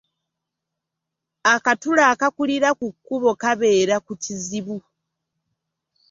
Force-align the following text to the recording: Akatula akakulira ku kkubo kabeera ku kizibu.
Akatula 1.53 2.03
akakulira 2.13 2.69
ku 2.79 2.87
kkubo 2.95 3.31
kabeera 3.41 3.95
ku 4.05 4.13
kizibu. 4.23 4.77